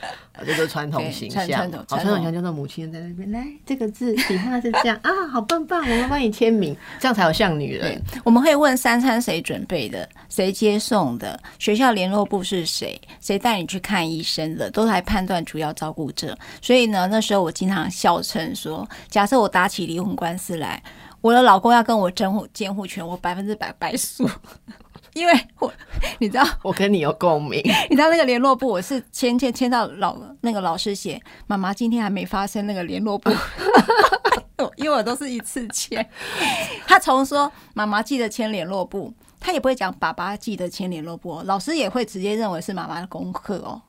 [0.45, 8.01] 这个传统形象，传统传统形象就是母亲在那边来，这个字笔画是这样啊，好棒棒，我们帮你签名，这样才有像女人。
[8.23, 16.37] 我们会问三餐谁准备的，谁接送的，学校联络部是谁，谁带你去看医生的，都来判断主要照顾者。
[16.61, 20.81] 所以呢，那时候我经常笑称说，假设我打起离婚官司来，
[21.21, 24.27] 我的老公要跟我争监护权，我百分之百败诉。
[25.13, 25.71] 因为我，
[26.19, 27.61] 你知道， 我跟你有共鸣。
[27.89, 33.29] 你知道那个联络簿，我是签签签到老那个老师写，妈妈今天还没发生那个联络簿，
[34.77, 36.07] 因为我都是一次签。
[36.87, 43.81] 他从说妈妈记得签联络簿，他也不会讲爸爸记得签联络簿，老师也会直接认为是妈妈的功课哦。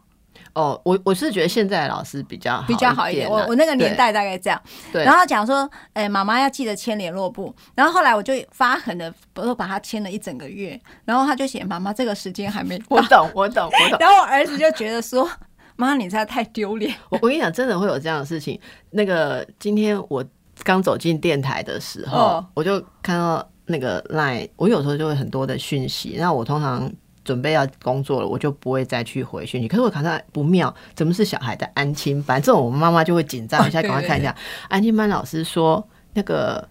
[0.54, 3.28] 哦，我我是觉得现在的老师比较比较好一点。
[3.28, 4.60] 我我那个年代大概这样。
[4.92, 5.04] 对。
[5.04, 7.54] 然后讲说，哎，妈妈要记得签联络簿。
[7.74, 10.80] 然后后来我就发狠的，我都把他签了一整个月。
[11.04, 12.80] 然后他就写妈妈这个时间还没。
[12.88, 13.98] 我懂，我懂，我懂。
[13.98, 15.28] 然后我儿子就觉得说，
[15.74, 16.94] 妈，你在太丢脸。
[17.08, 18.58] 我我跟你讲，真的会有这样的事情。
[18.90, 20.24] 那个今天我
[20.62, 26.14] 刚走进电台的时候，我就看到那个 line，我有时候就会很多的讯息。
[26.16, 26.88] 那我通常。
[27.24, 29.66] 准备要工作了，我就不会再去回讯息。
[29.66, 32.40] 可是我看到不妙，怎么是小孩的安亲班？
[32.40, 34.36] 这种我们妈妈就会紧张一下， 赶快看一下。
[34.68, 36.68] 安亲班老师说，那个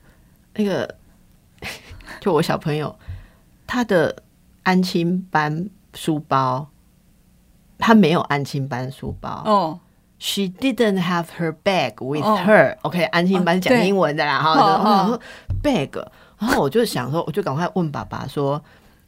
[0.53, 0.95] 那个，
[2.21, 2.95] 就我小朋友
[3.65, 4.15] 他的
[4.61, 6.67] 安亲班书包，
[7.79, 9.41] 他没有安亲班书包。
[9.45, 9.79] 哦
[10.19, 12.77] ，She didn't have her bag with her。
[12.83, 14.55] OK，安心班讲英文的啦，哈。
[14.83, 15.19] 然后
[15.63, 16.05] bag，
[16.37, 18.63] 然后我就想说，我就赶快问爸爸说。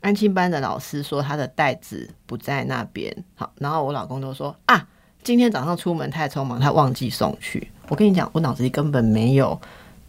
[0.06, 4.88] 安亲班的老师说他的袋子不在那边，好，然后我老公都说啊，
[5.24, 7.72] 今天早上出门太匆忙，他忘记送去。
[7.88, 9.60] 我跟你讲，我脑子里根本没有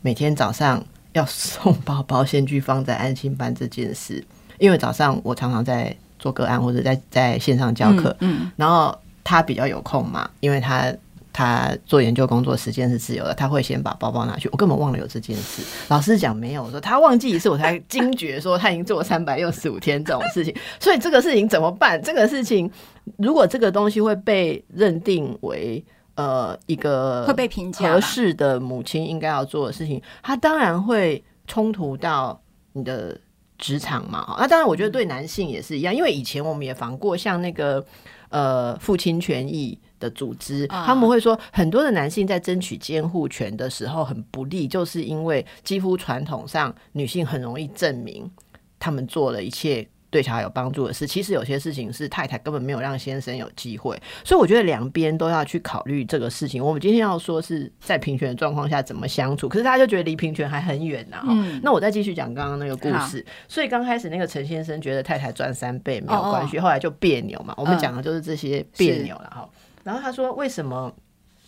[0.03, 4.23] 每天早上要送包包先去放在安亲班这件事，
[4.59, 10.95] 因为早上我常常在做个案或者在在线上教课，嗯，然后他比较有空嘛，因为他。
[11.37, 14.49] 他做研究工作时间是自由的，他会先把包包拿去。
[14.53, 15.63] 我根本忘了有这件事。
[15.89, 20.57] 老师讲没有，我说他忘记一次，我才惊觉说他已经做了三百六十五天这种事情。
[20.81, 22.01] 所以这个事情怎么办？
[22.03, 22.71] 这个事情
[23.19, 32.41] 如果这个东西会被认定为呃一个会被评价合适的母亲应该要做的事情，他当然会冲突到
[32.73, 33.21] 你的
[33.59, 34.35] 职场嘛。
[34.39, 37.85] 那当然，我觉得对男性也是一样，因为以前我们也防过像那个
[38.31, 39.79] 呃父亲权益。
[39.99, 48.31] 的组织，他们会说很多的男性在争取监护权的时候很不利，就是因为几乎传统上女性很容易证明
[48.79, 49.87] 他们做了一切。
[50.09, 56.65] 对小孩有帮助的事，其实有些事情是太太根本没有让先生有机会，所以我觉得两边都要去考虑这个事情。
[56.65, 61.23] 我们今天要说是在平权的状况下怎么相处，可是大家就觉得离平权还很远呐。
[61.29, 63.23] 嗯，那我再继续讲刚刚那个故事。
[63.49, 67.53] 所以刚开始那个陈先生觉得太太赚三倍没有关系，后来就别扭嘛。
[67.59, 69.47] 我们讲的就是这些别扭了哈。
[69.87, 70.93] 然后他说为什么？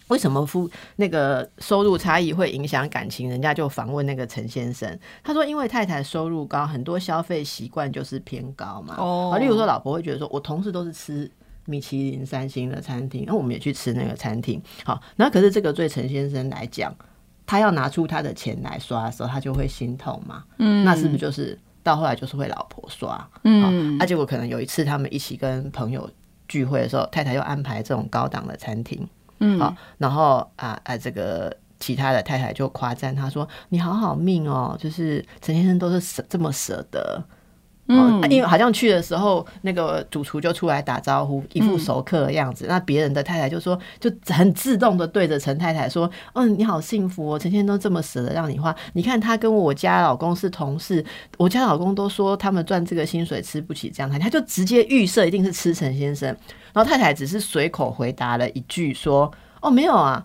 [0.06, 3.28] 为什么夫那个收入差异会影响感情？
[3.28, 8.94] 人家就访问那个陈先生，他说因为太太收入高，很多消费习惯就是偏高嘛。
[8.96, 11.30] 哦，例如说老婆会觉得说，我同事都是吃
[11.66, 14.62] 米其林三星的餐厅，那我们也去吃那个餐厅。
[14.82, 16.94] 好，那可是这个对陈先生来讲，
[17.44, 20.42] 他要拿出他的钱来刷的时候，他就会心痛嘛。
[20.56, 23.28] 嗯，那是不是就是到后来就是会老婆刷？
[23.44, 26.08] 嗯，啊，结果可能有一次他们一起跟朋友
[26.48, 29.06] 聚会的时候，太太又安排这种高档的餐厅。
[29.38, 37.22] 嗯，好，然后啊啊，这个其他的太太就夸赞他说：“你好好命哦，就是陈先生都是舍这么舍得。”
[37.88, 42.66] 嗯，因为好像去的时候，那个主厨就出来打招呼，一副熟客的样子。
[42.68, 48.74] 那别人的太太就说，就很自动的对着陈太太说：“嗯，你好幸福哦，陈先生都这么舍得让你花。
[48.92, 51.04] 你看他跟我家老公是同事，
[51.38, 56.28] 我家老公都说他们赚这个薪水吃不起这样他他就直接预设一定是吃陈先生。
[56.74, 60.22] 然后太太只是随口回答了一句说：“哦，没有啊。”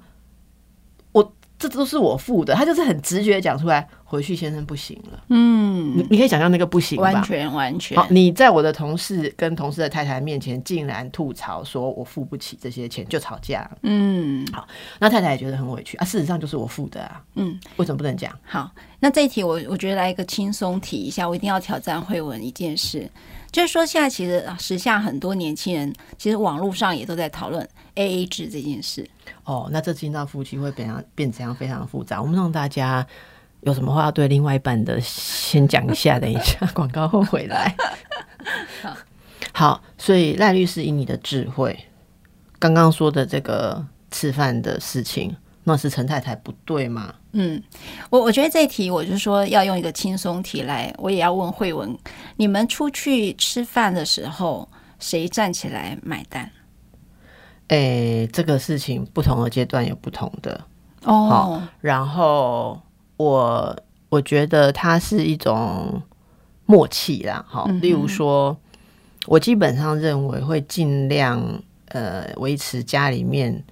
[1.69, 3.87] 这都是我付的，他就是很直觉讲出来。
[4.05, 7.97] 回去先生不行了，嗯，你你可以想象那个不行，完全完全。
[7.97, 13.67] 好，你在我的同事跟同事的太太面前，竟然吐槽说我付不起这些钱，就吵架。
[13.81, 14.67] 嗯，好，
[14.99, 16.05] 那太太也觉得很委屈啊。
[16.05, 17.23] 事实上就是我付的啊。
[17.33, 18.31] 嗯，为什么不能讲？
[18.43, 23.09] 好，那这一题我我觉得来一个轻松题一下，我一定要挑战慧文一件事，
[23.53, 29.09] 就是说现在其实时下很多年轻人，其实网络上也都在讨论 A A 制这件事。
[29.45, 31.55] 哦，那这进到夫妻会变样变怎样？
[31.55, 32.21] 非常复杂。
[32.21, 33.07] 我们让大家。
[33.65, 36.19] 有什么话要对另外一半的，先讲一下。
[36.19, 37.73] 等一下 广告后回来。
[39.53, 41.85] 好，所以赖律师以你的智慧，
[42.59, 47.15] 刚刚说的这个吃饭的事情，那是陈太太不对吗？
[47.33, 47.61] 嗯，
[48.09, 51.95] 我我觉得这题，我就说要用一个轻松题来，我也要问慧文，
[52.37, 54.67] 你们出去吃饭的时候，
[54.97, 56.49] 谁站起来买单？
[57.67, 60.65] 哎，这个事情不同的阶段有不同的
[61.03, 62.79] 哦，然后。
[63.15, 63.75] 我
[64.09, 66.01] 我觉得它是一种
[66.65, 68.57] 默契啦，好，例如说，
[69.27, 71.39] 我基本上认为会尽量
[71.89, 73.63] 呃维持家里面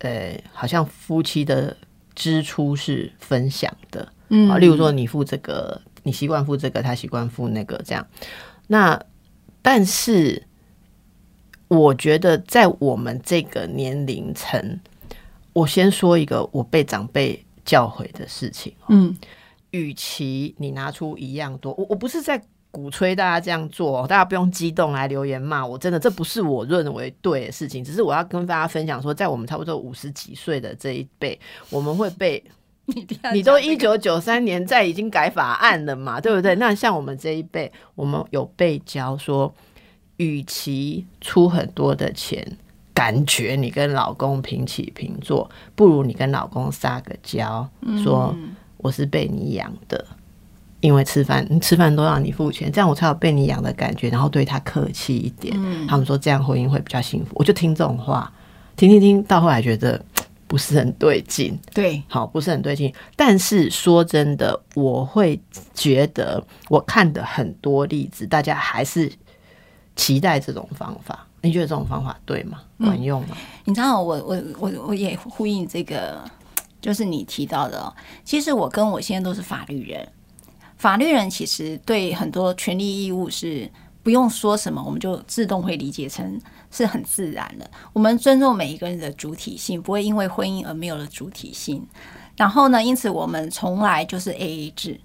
[0.00, 1.74] 呃，好像夫妻的
[2.14, 8.06] 支出是分享的，嗯，啊例如说你付这个，你习惯付这个，他习惯付那个，这样。
[8.68, 9.00] 那
[9.60, 10.42] 但是
[11.68, 14.80] 我觉得在我们这个年龄层，
[15.52, 17.44] 我先说一个，我被长辈。
[17.64, 19.16] 教诲的事情，嗯，
[19.70, 31.38] 与其你拿出一样多，我我不是在鼓吹大家这样做，大家不用激动来留言骂我，真的这不是我认为对的事情，只是我要跟大家分享说，在我们差不多五十几岁的这一辈，
[31.70, 32.42] 我们会被
[32.86, 36.56] 你你都一九九三年在已经改法案了嘛，对不对？
[36.56, 39.54] 那像我们这一辈，我们有被教说，
[40.16, 42.44] 与其出很多的钱。
[42.94, 47.66] 感觉你跟老公平起平坐，不如你跟老公撒个娇，
[48.04, 48.36] 说
[48.76, 50.06] 我是被你养的，
[50.82, 55.56] 因为吃饭吃饭都让你付钱，这样我才有被你养的感觉，然后对他客气一点。
[55.86, 58.30] 他们说这样婚姻会比较幸福，我就听这种话，
[58.76, 60.04] 听听听到后来觉得
[60.48, 61.56] 不是很对劲。
[61.72, 62.92] 对，好，不是很对劲。
[63.14, 65.40] 但是说真的，我会
[65.72, 69.10] 觉得我看的很多例子，大家还是
[69.94, 71.26] 期待这种方法。
[71.42, 72.60] 你觉得这种方法对吗？
[72.78, 73.36] 管用吗？
[73.64, 76.20] 你知道，我我我我也呼应这个，
[76.80, 77.92] 就是你提到的。
[78.24, 80.08] 其实我跟我现在都是法律人，
[80.82, 83.70] 法律人其实对很多权利义务是
[84.02, 86.40] 不用说什么，我们就自动会理解成
[86.72, 87.70] 是很自然的。
[87.92, 91.86] 我们尊重每一个人的主体性，不会因为婚姻而没有了主体性。
[92.36, 95.00] 然后呢，因此我们从来就是 A A 制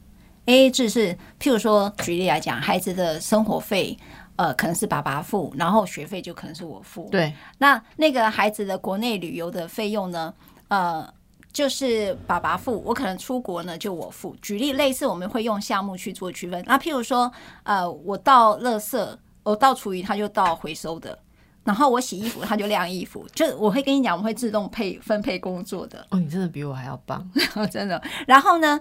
[0.45, 3.95] ，A A 制是譬如说举例来讲，孩子的生活费。
[4.37, 7.07] 呃，可能是爸爸付，然后学费就可能是我付。
[7.09, 10.31] 对，那那个孩子的国内旅游的费用呢？
[10.67, 11.11] 呃，
[11.57, 14.35] 就是爸爸付，我可能出国呢就我付。
[14.43, 16.63] 举例类似，我们会用项目去做区分。
[16.67, 17.31] 那譬如说，
[17.63, 21.17] 呃，我倒垃圾，我倒厨余，他就倒回收的；
[21.63, 23.25] 然后我洗衣服，他就晾衣服。
[23.33, 26.05] 就我会跟你讲，我们会自动配分配工作的。
[26.11, 27.27] 哦，你真的比我还要棒，
[27.71, 27.99] 真的。
[28.27, 28.79] 然后呢，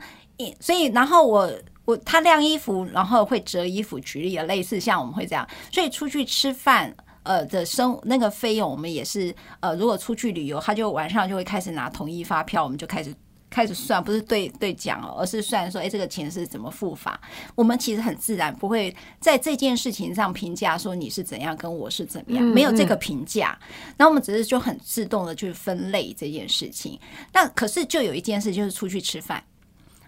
[0.61, 1.51] 所以然后我。
[1.87, 6.93] 我他晾衣服，然后会折衣服，举例的类似像我们会这样，所以出去吃饭，
[7.27, 13.13] 呃的生那个费用，我们也是呃，如果出去旅游，他就晚上就会开始拿统一发票，我们就开始
[13.50, 17.21] 开始算，不是对对讲哦，而是算说，哎，这个钱是怎么付法？
[17.55, 23.59] 我们其实很自然，不会在这件事情上评价说你是怎样，跟我是怎么样，没有这个评价。
[23.96, 26.98] 那我们只是就很自动的去分类这件事情。
[27.33, 29.42] 那可是就有一件事，就是出去吃饭。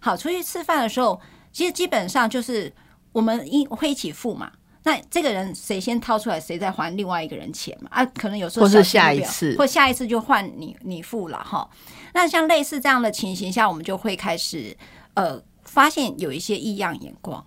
[0.01, 1.21] 好，出去吃饭的时候，
[1.53, 2.73] 其实基本上就是
[3.13, 4.53] 我们一会一起付嘛。
[4.85, 7.89] 那这个人谁先掏出来，谁再还另外一个人钱嘛？
[7.93, 11.69] 啊，可能有时候或是下一次，或下一次就换你你付了哈。
[12.15, 14.77] 那像类似这样的情形下，我们就会开始
[15.15, 17.45] 呃发现有一些异样眼光。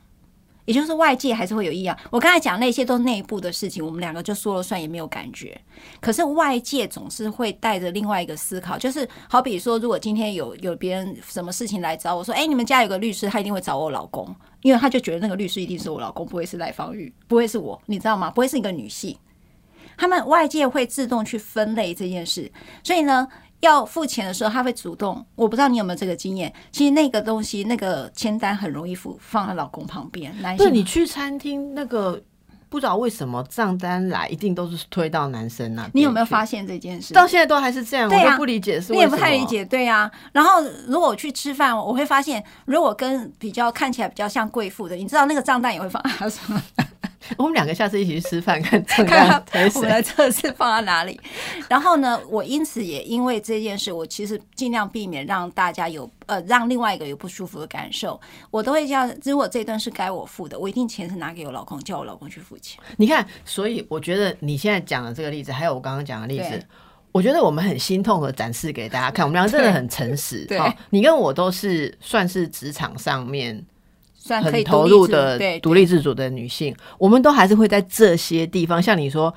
[0.66, 1.98] 也就是外界还是会有异样。
[2.12, 5.60] 我刚才讲那些都内部的事情，我们两个就说了算，也没有感觉。
[6.00, 18.30] 可是外界总是会带着另外一个思考，就是好比说，如果今天有有别人什么事情来找我说，哎，你们家有个律师，他一定会找我老公，因为他就觉得那个律师一定是我老公，不会是赖芳玉，不会是我，你知道吗？
[18.30, 19.18] 不会是一个女性。
[19.98, 22.52] 他们外界会自动去分类这件事，
[22.84, 23.28] 所以呢。
[23.62, 25.24] 要付钱的时候，他会主动。
[25.36, 26.52] 我不知道你有没有这个经验。
[26.72, 30.36] 其实那个东西，那个签单很容易付放在老公旁边。
[30.58, 32.20] 对，你去餐厅那个
[32.72, 35.86] 不知道为什么账单来一定都是推到男生那。
[35.94, 37.14] 你有没有发现这件事？
[37.14, 38.94] 到现在都还是这样，我都不理解是。
[38.94, 40.10] 你也不太理解，对呀。
[40.32, 46.64] 然后如果我去吃饭，我会发现，如果跟比较看起来比较像贵妇的，你知道那个账单也会放什么？
[47.38, 49.44] 我们两个下次一起去吃饭，看看
[49.76, 51.20] 我们来测试放在哪里。
[51.70, 58.20] 然后呢，我因此也因为这件事，我其实尽量避免让大家有呃让另外一个有不舒服的感受。
[58.50, 62.82] 我都会这样，如果这顿是该我付的，我一定钱是拿给我老公，叫我老公去付钱。
[62.98, 66.62] 你看，所以我觉得你现在讲的这个例子，还有我刚刚讲的例子，
[67.12, 69.26] 我觉得我们很心痛的展示给大家看。
[69.26, 70.46] 我们两个真的很诚实。
[70.46, 70.60] 对，
[70.90, 73.66] 你跟我都是算是职场上面。
[74.42, 79.34] 很投入的独立自主的女性，我们都还是会在这些地方，像你说，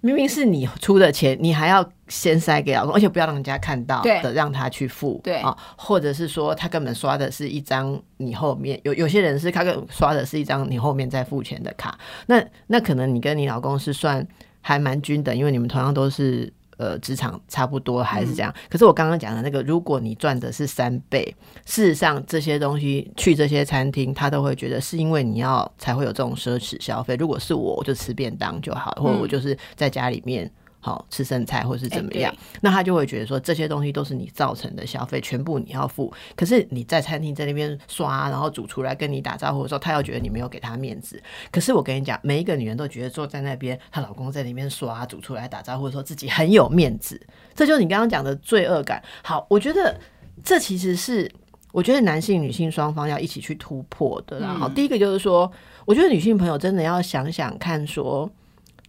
[0.00, 14.26] 明明是你出的钱，你还要先塞给老公，而且不要让人家看到的，让他去付，对啊，或者是说他根本刷的是一张你后面有有些人是他跟刷的是一张你后面再付钱的卡，那那可能你跟你老公是算
[14.60, 16.52] 还蛮均等，因为你们同样都是。
[16.82, 18.52] 呃，职场差不多还是这样。
[18.68, 21.22] 可是我刚刚讲的那个，如果你赚的是三倍，
[21.64, 27.14] 事实上这些东西去这些餐厅，他都会觉得是因为你要才会有这种奢侈消费。
[27.14, 30.50] 如果是我，我就吃便当就好，或者我就是在家里面。
[30.84, 36.12] 好吃剩菜或是怎么样，那他就会觉得说这些东西都是你造成的消费，全部你要付。
[36.34, 41.22] 可是你在餐厅在那边刷，然后煮出来跟你打招呼的时候，他又觉得你没有给他面子。
[41.52, 47.20] 可是我跟你讲，每一个女人都觉得坐在那边，她老公在那边刷煮出来打招呼，的时候自己很有面子。
[47.54, 49.00] 这就是你刚刚讲的罪恶感。
[49.22, 49.96] 好，我觉得
[50.42, 51.30] 这其实是
[51.70, 54.40] 我觉得男性女性双方要一起去突破的。
[54.40, 55.48] 然后第一个就是说，
[55.84, 58.28] 我觉得女性朋友真的要想想看说。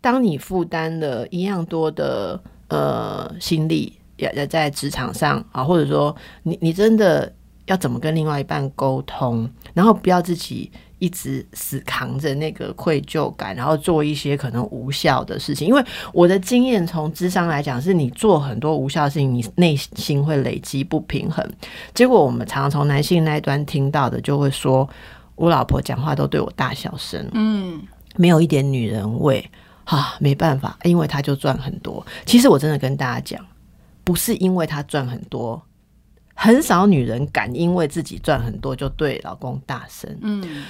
[0.03, 2.37] 当你负担了一样多的
[2.67, 7.31] 呃心力，也也在职场上啊，或者说你你真的
[7.67, 15.65] 要怎么跟另外一半沟通，然后不要自己一直死扛着那个愧疚感，然后做一些可能无效的事情。
[15.65, 15.81] 因为
[16.11, 21.49] 我的经验从智商来讲，是你做很多无效的事情，你内心会累积不平衡。
[21.93, 24.85] 结果我们常常从男性那一端听到的，就会说
[25.35, 27.81] 我老婆讲话都对我大小声，嗯，
[28.17, 29.49] 没有一点女人味。
[29.85, 32.05] 啊，没办法，因为他就赚很多。
[32.25, 33.45] 其实我真的跟大家讲，
[34.03, 35.61] 不是因为他赚很多，
[36.33, 40.17] 很少女人敢因为自己赚很多就对老公大声。
[40.21, 40.63] 嗯，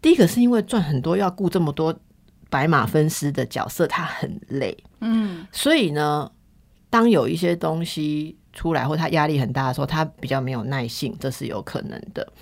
[0.00, 1.92] 第一个是因为赚很多要顾这么多
[2.48, 4.76] 白马分尸的角色，他很累。
[5.00, 6.30] 嗯，所以呢，
[6.88, 12.32] 当有一些东西出来或他压力很大的时候，他比较没有耐性，这是有可能的，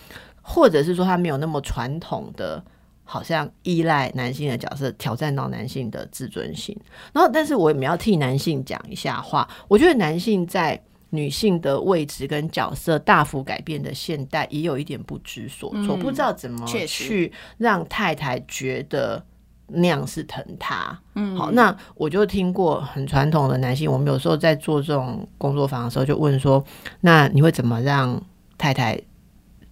[0.43, 2.63] 或者是说他没有那么传统的。
[3.11, 6.77] 好像依赖男性的角色，挑战到男性的自尊心。
[7.11, 9.49] 然后，但是我们要替男性讲一下话。
[9.67, 10.79] 我觉得男性在
[11.09, 19.25] 女性的位置跟角色大幅改变的现代，也有一点不知所措，不知道怎么去让太太觉得
[19.69, 21.01] 那样是疼他。
[21.15, 26.63] 嗯，好，那我就听过很传统的男性，我们有时候在做这种工作坊的时候，就问说：
[27.01, 28.23] 那你会怎么让
[28.59, 29.01] 太太？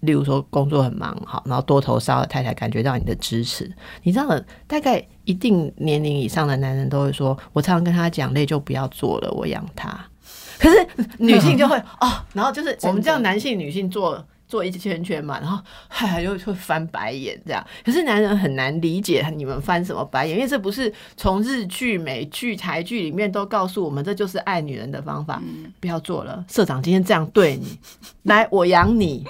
[0.00, 3.70] 例如说工作很忙，好，然后多头烧的太太感觉到你的支持，
[4.02, 9.98] 你知道的，大概一定年龄以上的男人都会说，我常常跟他讲累就不要做了，我养他。
[10.58, 10.86] 可是
[11.18, 14.24] 女性就会哦，然后就是我们这样男性女性做。
[14.48, 17.66] 做一圈圈嘛，然后嗨又会翻白眼这样。
[17.84, 25.42] 可是男人很难理解你们翻什么白眼，因为这不是从日剧、美剧、台剧里面都告诉我们，这就是爱女人的方法。
[25.80, 27.76] 不要做了，社长今天这样对你，
[28.22, 29.26] 来我养你，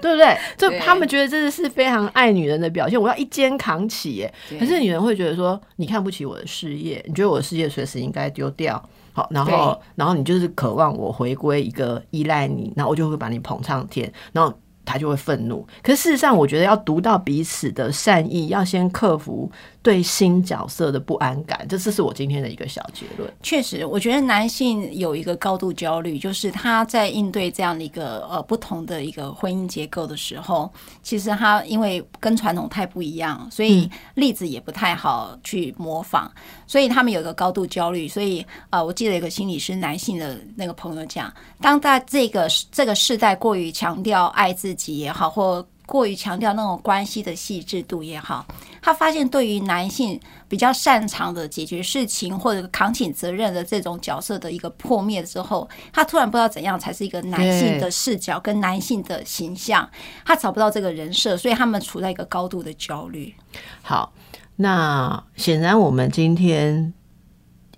[0.00, 0.36] 对不对？
[0.56, 4.32] 就他们觉得这是非常爱女人的表现，我要一肩扛起耶。
[4.58, 8.82] 可是女人会觉得说，你看不起我的事业，你觉得我的事业随时应该丢掉。
[9.12, 14.52] 好，然后然后你就是渴望我回归一个依赖你，然后我就会把你捧上天，然后。
[14.88, 19.50] 他就会愤怒，可是事实上，我觉得要读到彼此的善意，要先克服
[19.82, 21.66] 对新角色的不安感。
[21.68, 23.30] 这这是我今天的一个小结论。
[23.42, 30.72] 确实，我觉得男性有一个高度焦虑，就是他在应对这样的一个呃不同的一个婚姻结构的时候，
[31.08, 36.28] 其实他因为跟传统太不一样，所以例子也不太好去模仿，
[36.66, 38.06] 所以他们有一个高度焦虑。
[38.06, 41.32] 所以呃，我记得一个心理师男性的那个朋友讲，
[41.62, 44.98] 当在这个这个世代过于强调爱自己。
[44.98, 48.46] 也好，或过于强调那种关系的细致度也好，
[48.82, 59.88] 他发现对于男性比较擅长的解决事情或者扛起责任的这种角色的一个破灭之后，他突然不知道怎样才是一个男性的视角跟男性的形象，
[60.26, 63.34] 他找不到这个人设，所以他们处在一个高度的焦虑。
[63.80, 64.12] 好，
[64.56, 66.92] 那显然我们今天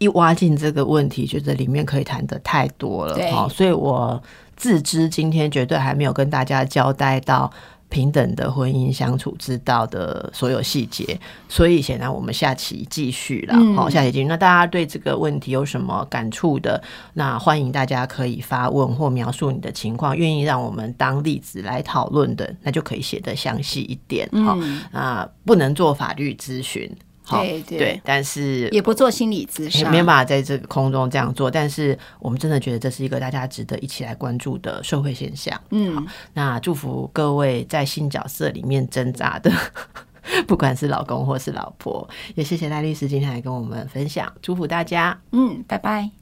[0.01, 4.21] 一挖进这个问题，觉得里面可以谈的太多了，好，所以我。
[4.57, 7.51] 自知今天绝对还没有跟大家交代到
[7.91, 11.19] 平等的婚姻相处之道的所有细节，
[11.49, 13.75] 所以显然我们下期继续了。
[13.75, 14.25] 好，下期继续。
[14.25, 16.83] 那大家对这个问题有什么感触的？
[17.15, 24.27] 那欢迎大家可以发问或描述你的情况，愿意让我们当例子来讨论的，那就可以写的详细一点。
[24.45, 24.57] 好，
[24.93, 26.89] 那不能做法律咨询。
[27.39, 31.51] 对对，但是也不做心理咨询，没有办法在这个空中这样做。
[31.51, 35.59] 但是我们真的觉得这是一个大家值得一起来关注的社会现象。
[35.71, 36.03] 嗯，好
[36.35, 39.51] 那祝福各位在新角色里面挣扎的，
[40.47, 45.19] 不管是老公或是老婆，也谢谢赖律师今天来跟我们分享，祝福大家。
[45.33, 46.20] 嗯，拜拜。